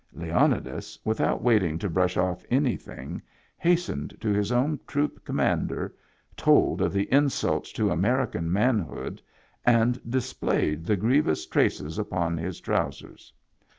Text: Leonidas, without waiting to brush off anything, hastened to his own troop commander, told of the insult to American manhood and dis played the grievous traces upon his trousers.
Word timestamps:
Leonidas, 0.13 0.97
without 1.05 1.43
waiting 1.43 1.77
to 1.77 1.87
brush 1.87 2.17
off 2.17 2.43
anything, 2.49 3.21
hastened 3.55 4.17
to 4.19 4.29
his 4.29 4.51
own 4.51 4.79
troop 4.87 5.23
commander, 5.23 5.93
told 6.35 6.81
of 6.81 6.91
the 6.91 7.03
insult 7.13 7.65
to 7.65 7.91
American 7.91 8.51
manhood 8.51 9.21
and 9.63 10.01
dis 10.09 10.33
played 10.33 10.85
the 10.87 10.97
grievous 10.97 11.45
traces 11.45 11.99
upon 11.99 12.35
his 12.35 12.59
trousers. 12.59 13.31